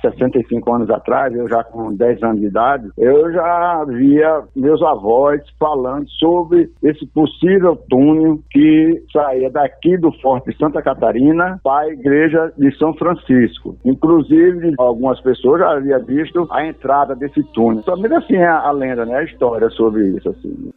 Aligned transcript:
65 0.00 0.74
anos 0.74 0.90
atrás, 0.90 1.34
eu 1.34 1.48
já 1.48 1.62
com 1.64 1.94
10 1.94 2.22
anos 2.22 2.40
de 2.40 2.46
idade, 2.46 2.88
eu 2.98 3.32
já 3.32 3.84
via 3.84 4.42
meus 4.56 4.82
avós 4.82 5.40
falando 5.58 6.08
sobre 6.10 6.70
esse 6.82 7.06
possível 7.06 7.76
túnel 7.88 8.38
que 8.50 9.02
saía 9.12 9.50
daqui 9.50 9.96
do 9.98 10.12
Forte 10.20 10.56
Santa 10.56 10.82
Catarina 10.82 11.60
para 11.62 11.86
a 11.86 11.92
igreja 11.92 12.52
de 12.56 12.76
São 12.76 12.94
Francisco. 12.94 13.76
Inclusive, 13.84 14.74
algumas 14.78 15.20
pessoas 15.20 15.60
já 15.60 15.70
haviam 15.72 16.04
visto 16.04 16.46
a 16.50 16.66
entrada 16.66 17.14
desse 17.14 17.42
túnel. 17.52 17.82
Somente 17.82 18.14
assim 18.14 18.36
a, 18.36 18.60
a 18.60 18.70
lenda, 18.70 19.04
né? 19.04 19.16
A 19.16 19.24
história 19.24 19.68
sobre 19.70 20.08
isso, 20.08 20.28
assim. 20.28 20.72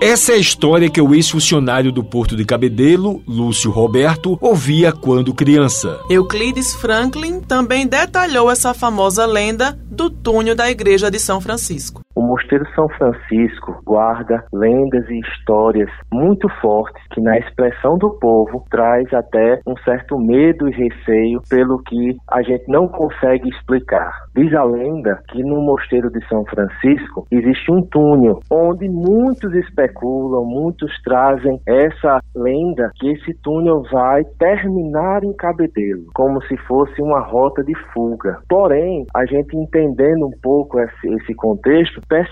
Essa 0.00 0.32
é 0.32 0.34
a 0.34 0.38
história 0.38 0.90
que 0.90 1.00
o 1.00 1.14
ex-funcionário 1.14 1.90
do 1.90 2.04
Porto 2.04 2.36
de 2.36 2.44
Cabedelo, 2.44 3.22
Lúcio 3.26 3.70
Roberto, 3.70 4.36
ouvia 4.42 4.92
quando 4.92 5.32
criança. 5.32 5.98
Euclides 6.10 6.74
Franklin 6.74 7.40
também 7.40 7.86
detalhou 7.86 8.50
essa 8.50 8.74
famosa 8.74 9.24
lenda 9.24 9.72
do 9.90 10.10
túnel 10.10 10.54
da 10.54 10.70
Igreja 10.70 11.10
de 11.10 11.18
São 11.18 11.40
Francisco. 11.40 12.05
Mosteiro 12.36 12.66
São 12.74 12.86
Francisco 12.90 13.80
guarda 13.86 14.44
lendas 14.52 15.08
e 15.08 15.20
histórias 15.20 15.88
muito 16.12 16.46
fortes 16.60 17.02
que, 17.10 17.18
na 17.18 17.38
expressão 17.38 17.96
do 17.96 18.10
povo, 18.18 18.62
traz 18.70 19.10
até 19.14 19.58
um 19.66 19.74
certo 19.78 20.18
medo 20.18 20.68
e 20.68 20.72
receio 20.72 21.40
pelo 21.48 21.82
que 21.82 22.14
a 22.30 22.42
gente 22.42 22.64
não 22.68 22.88
consegue 22.88 23.48
explicar. 23.48 24.12
Diz 24.36 24.52
a 24.52 24.64
lenda 24.64 25.18
que 25.30 25.42
no 25.42 25.62
Mosteiro 25.62 26.10
de 26.10 26.22
São 26.28 26.44
Francisco 26.44 27.26
existe 27.32 27.72
um 27.72 27.80
túnel 27.80 28.40
onde 28.50 28.86
muitos 28.86 29.54
especulam, 29.54 30.44
muitos 30.44 30.92
trazem 31.04 31.58
essa 31.66 32.20
lenda 32.34 32.90
que 32.96 33.12
esse 33.12 33.32
túnel 33.42 33.82
vai 33.90 34.22
terminar 34.38 35.24
em 35.24 35.32
Cabedelo, 35.32 36.04
como 36.14 36.42
se 36.42 36.56
fosse 36.58 37.00
uma 37.00 37.20
rota 37.20 37.64
de 37.64 37.74
fuga. 37.94 38.40
Porém, 38.46 39.06
a 39.14 39.24
gente 39.24 39.56
entendendo 39.56 40.26
um 40.26 40.38
pouco 40.42 40.78
esse, 40.78 41.14
esse 41.14 41.34
contexto, 41.34 42.02
percebe 42.06 42.25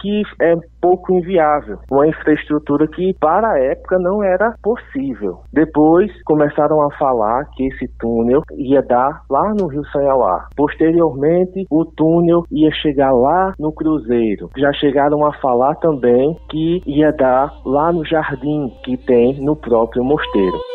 que 0.00 0.22
é 0.40 0.54
pouco 0.80 1.12
inviável, 1.12 1.78
uma 1.90 2.06
infraestrutura 2.06 2.86
que 2.86 3.14
para 3.20 3.52
a 3.52 3.58
época 3.58 3.98
não 3.98 4.22
era 4.22 4.54
possível. 4.62 5.40
Depois 5.52 6.10
começaram 6.24 6.80
a 6.82 6.90
falar 6.96 7.44
que 7.54 7.66
esse 7.66 7.88
túnel 7.98 8.42
ia 8.56 8.82
dar 8.82 9.22
lá 9.28 9.52
no 9.54 9.66
Rio 9.66 9.84
Sanhauá. 9.86 10.48
Posteriormente, 10.56 11.66
o 11.70 11.84
túnel 11.84 12.44
ia 12.50 12.70
chegar 12.72 13.12
lá 13.12 13.52
no 13.58 13.72
Cruzeiro. 13.72 14.48
Já 14.56 14.72
chegaram 14.72 15.24
a 15.26 15.32
falar 15.34 15.74
também 15.76 16.36
que 16.50 16.82
ia 16.86 17.12
dar 17.12 17.52
lá 17.64 17.92
no 17.92 18.04
jardim 18.04 18.72
que 18.84 18.96
tem 18.96 19.40
no 19.40 19.56
próprio 19.56 20.04
mosteiro. 20.04 20.69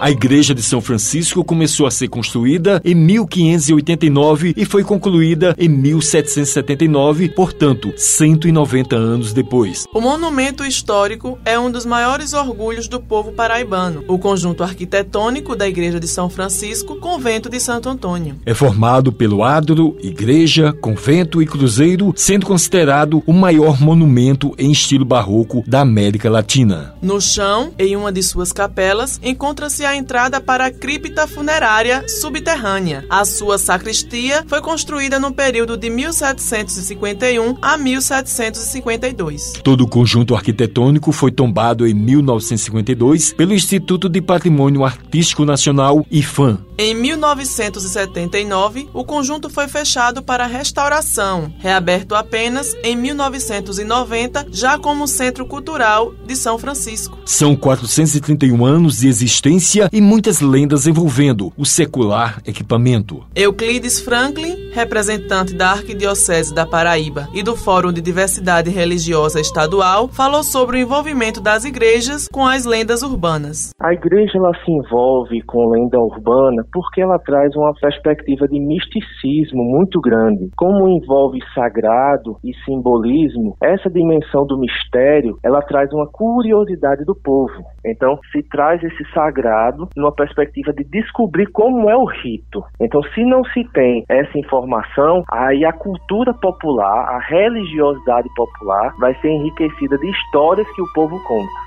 A 0.00 0.10
igreja 0.10 0.52
de 0.52 0.62
São 0.62 0.80
Francisco 0.80 1.44
começou 1.44 1.86
a 1.86 1.90
ser 1.90 2.08
construída 2.08 2.82
em 2.84 2.96
1589 2.96 4.52
e 4.56 4.64
foi 4.64 4.82
concluída 4.82 5.54
em 5.56 5.68
1779, 5.68 7.28
portanto, 7.28 7.94
190 7.96 8.96
anos 8.96 9.32
depois. 9.32 9.84
O 9.94 10.00
monumento 10.00 10.64
histórico 10.64 11.38
é 11.44 11.56
um 11.56 11.70
dos 11.70 11.86
maiores 11.86 12.32
orgulhos 12.32 12.88
do 12.88 13.00
povo 13.00 13.30
paraibano. 13.32 14.04
O 14.08 14.18
conjunto 14.18 14.64
arquitetônico 14.64 15.54
da 15.54 15.68
igreja 15.68 16.00
de 16.00 16.08
São 16.08 16.28
Francisco, 16.28 16.96
convento 16.96 17.48
de 17.48 17.60
Santo 17.60 17.88
Antônio. 17.88 18.36
É 18.44 18.52
formado 18.52 19.12
pelo 19.12 19.44
adro, 19.44 19.96
igreja, 20.02 20.72
convento 20.72 21.40
e 21.40 21.46
cruzeiro, 21.46 22.12
sendo 22.16 22.46
considerado 22.46 23.22
o 23.26 23.32
maior 23.32 23.80
monumento 23.80 24.54
em 24.58 24.72
estilo 24.72 25.04
barroco 25.04 25.62
da 25.68 25.82
América 25.82 26.28
Latina. 26.28 26.94
No 27.00 27.20
chão, 27.20 27.72
em 27.78 27.94
uma 27.94 28.10
de 28.10 28.24
suas 28.24 28.50
capelas, 28.50 29.20
encontra-se 29.22 29.84
a 29.84 29.93
entrada 29.96 30.40
para 30.40 30.66
a 30.66 30.70
cripta 30.70 31.26
funerária 31.26 32.04
subterrânea. 32.08 33.04
A 33.08 33.24
sua 33.24 33.58
sacristia 33.58 34.44
foi 34.46 34.60
construída 34.60 35.18
no 35.18 35.32
período 35.32 35.76
de 35.76 35.90
1751 35.90 37.58
a 37.60 37.76
1752. 37.76 39.54
Todo 39.62 39.84
o 39.84 39.88
conjunto 39.88 40.34
arquitetônico 40.34 41.12
foi 41.12 41.30
tombado 41.30 41.86
em 41.86 41.94
1952 41.94 43.32
pelo 43.32 43.54
Instituto 43.54 44.08
de 44.08 44.20
Patrimônio 44.20 44.84
Artístico 44.84 45.44
Nacional, 45.44 46.04
IFAM. 46.10 46.58
Em 46.76 46.92
1979, 46.92 48.88
o 48.92 49.04
conjunto 49.04 49.48
foi 49.48 49.68
fechado 49.68 50.24
para 50.24 50.44
restauração, 50.44 51.52
reaberto 51.60 52.16
apenas 52.16 52.74
em 52.82 52.96
1990, 52.96 54.48
já 54.50 54.76
como 54.76 55.06
Centro 55.06 55.46
Cultural 55.46 56.12
de 56.26 56.34
São 56.34 56.58
Francisco. 56.58 57.16
São 57.24 57.54
431 57.54 58.66
anos 58.66 58.98
de 58.98 59.06
existência 59.06 59.88
e 59.92 60.00
muitas 60.00 60.40
lendas 60.40 60.88
envolvendo 60.88 61.52
o 61.56 61.64
secular 61.64 62.42
equipamento. 62.44 63.24
Euclides 63.36 64.00
Franklin, 64.00 64.70
representante 64.72 65.54
da 65.54 65.70
Arquidiocese 65.70 66.52
da 66.52 66.66
Paraíba 66.66 67.28
e 67.32 67.44
do 67.44 67.54
Fórum 67.54 67.92
de 67.92 68.00
Diversidade 68.00 68.68
Religiosa 68.68 69.40
Estadual, 69.40 70.08
falou 70.08 70.42
sobre 70.42 70.78
o 70.78 70.80
envolvimento 70.80 71.40
das 71.40 71.64
igrejas 71.64 72.26
com 72.26 72.44
as 72.44 72.64
lendas 72.64 73.02
urbanas. 73.02 73.70
A 73.80 73.92
igreja 73.92 74.38
ela 74.38 74.52
se 74.64 74.72
envolve 74.72 75.40
com 75.42 75.70
lenda 75.70 76.00
urbana 76.00 76.63
porque 76.72 77.00
ela 77.00 77.18
traz 77.18 77.54
uma 77.56 77.72
perspectiva 77.74 78.46
de 78.48 78.60
misticismo 78.60 79.62
muito 79.62 80.00
grande. 80.00 80.50
Como 80.56 80.88
envolve 80.88 81.38
sagrado 81.54 82.36
e 82.44 82.52
simbolismo, 82.64 83.56
essa 83.62 83.90
dimensão 83.90 84.46
do 84.46 84.58
mistério, 84.58 85.38
ela 85.42 85.62
traz 85.62 85.92
uma 85.92 86.06
curiosidade 86.06 87.04
do 87.04 87.14
povo. 87.14 87.52
Então, 87.84 88.18
se 88.32 88.42
traz 88.48 88.82
esse 88.82 89.04
sagrado 89.12 89.88
numa 89.96 90.12
perspectiva 90.12 90.72
de 90.72 90.84
descobrir 90.84 91.46
como 91.52 91.88
é 91.90 91.96
o 91.96 92.04
rito. 92.04 92.62
Então, 92.80 93.02
se 93.14 93.24
não 93.24 93.44
se 93.44 93.64
tem 93.72 94.04
essa 94.08 94.38
informação, 94.38 95.22
aí 95.30 95.64
a 95.64 95.72
cultura 95.72 96.32
popular, 96.34 97.08
a 97.08 97.18
religiosidade 97.18 98.28
popular 98.34 98.94
vai 98.98 99.14
ser 99.20 99.28
enriquecida 99.28 99.98
de 99.98 100.10
histórias 100.10 100.66
que 100.74 100.82
o 100.82 100.92
povo 100.94 101.18
conta. 101.24 101.63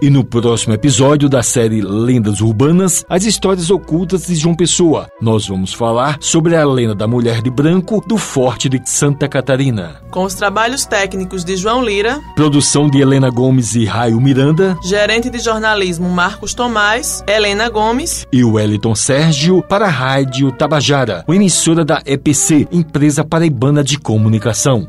E 0.00 0.10
no 0.10 0.22
próximo 0.22 0.74
episódio 0.74 1.28
da 1.28 1.42
série 1.42 1.80
Lendas 1.80 2.40
Urbanas, 2.40 3.04
as 3.08 3.24
histórias 3.24 3.68
ocultas 3.68 4.28
de 4.28 4.36
João 4.36 4.54
Pessoa, 4.54 5.08
nós 5.20 5.48
vamos 5.48 5.72
falar 5.72 6.18
sobre 6.20 6.54
a 6.54 6.64
lenda 6.64 6.94
da 6.94 7.08
mulher 7.08 7.42
de 7.42 7.50
branco 7.50 8.00
do 8.06 8.16
Forte 8.16 8.68
de 8.68 8.80
Santa 8.88 9.26
Catarina. 9.26 10.00
Com 10.12 10.22
os 10.22 10.34
trabalhos 10.34 10.86
técnicos 10.86 11.44
de 11.44 11.56
João 11.56 11.84
Lira, 11.84 12.20
produção 12.36 12.88
de 12.88 13.00
Helena 13.00 13.28
Gomes 13.28 13.74
e 13.74 13.84
Raio 13.84 14.20
Miranda, 14.20 14.78
gerente 14.84 15.28
de 15.30 15.40
jornalismo 15.40 16.08
Marcos 16.08 16.54
Tomás, 16.54 17.24
Helena 17.26 17.68
Gomes 17.68 18.24
e 18.32 18.44
Wellington 18.44 18.94
Sérgio 18.94 19.64
para 19.68 19.86
a 19.86 19.90
Rádio 19.90 20.52
Tabajara, 20.52 21.24
emissora 21.28 21.84
da 21.84 22.00
EPC, 22.06 22.68
Empresa 22.70 23.24
Paraibana 23.24 23.82
de 23.82 23.98
Comunicação. 23.98 24.88